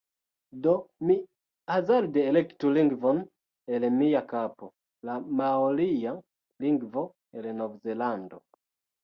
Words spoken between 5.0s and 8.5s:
la maoria lingvo el Novzelando